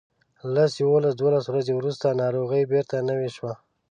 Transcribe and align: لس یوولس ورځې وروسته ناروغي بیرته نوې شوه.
لس 0.53 0.71
یوولس 0.83 1.47
ورځې 1.51 1.71
وروسته 1.75 2.17
ناروغي 2.21 2.63
بیرته 2.71 2.95
نوې 3.09 3.29
شوه. 3.35 3.53